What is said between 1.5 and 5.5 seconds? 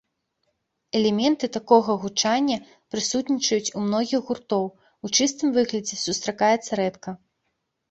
такога гучання прысутнічаюць у многіх гуртоў, у чыстым